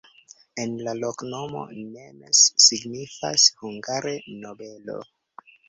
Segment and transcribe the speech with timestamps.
[0.61, 5.01] En la loknomo nemes signifas hungare: nobelo.